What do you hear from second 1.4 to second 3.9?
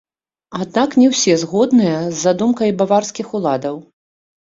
згодныя з задумай баварскіх уладаў.